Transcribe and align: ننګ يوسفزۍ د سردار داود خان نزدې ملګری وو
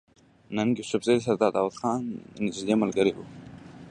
ننګ 0.55 0.73
يوسفزۍ 0.79 1.15
د 1.17 1.21
سردار 1.25 1.51
داود 1.55 1.73
خان 1.79 2.01
نزدې 2.43 2.75
ملګری 2.81 3.11
وو 3.13 3.25